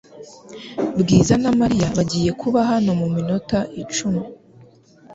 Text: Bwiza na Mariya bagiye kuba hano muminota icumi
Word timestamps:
Bwiza 1.01 1.33
na 1.43 1.51
Mariya 1.59 1.87
bagiye 1.97 2.31
kuba 2.41 2.59
hano 2.69 2.89
muminota 2.99 3.57
icumi 3.81 4.23